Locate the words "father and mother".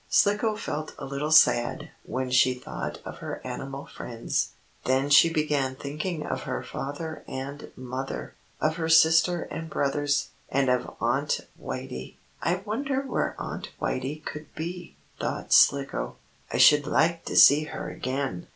6.63-8.33